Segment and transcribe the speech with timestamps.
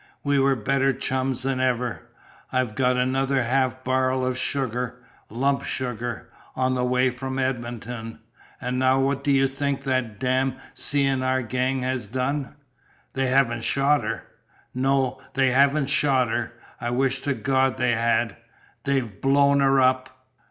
[0.23, 2.01] We were better chums than ever.
[2.51, 4.95] I've got another half barrel of sugar
[5.29, 8.17] lump sugar on the way from Edmonton.
[8.59, 11.43] An' now what do you think that damned C.N.R.
[11.43, 12.55] gang has done?"
[13.13, 14.23] "They haven't shot her?"
[14.73, 16.53] "No, they haven't shot her.
[16.79, 18.37] I wish to God they had!
[18.85, 20.09] They've _blown her up!